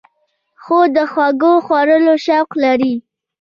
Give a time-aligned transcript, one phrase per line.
[0.61, 2.93] خور د خوږو خوړلو شوق لري.